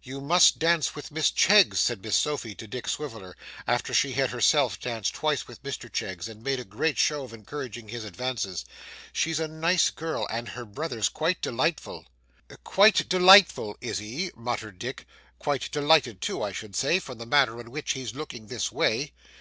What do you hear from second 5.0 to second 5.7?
twice with